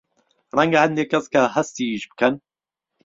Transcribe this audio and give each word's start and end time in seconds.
رهنگه 0.55 0.77
ههندێک 0.83 1.07
کهس 1.11 1.25
که 1.33 1.39
ههستیش 1.55 2.03
بکهن 2.09 2.33